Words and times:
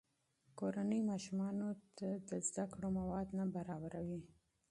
کورنۍ 0.59 1.01
ماشومانو 1.09 1.67
ته 1.97 2.07
تعلیمي 2.29 2.89
مواد 2.97 3.27
نه 3.37 3.45
برابروي. 3.55 4.21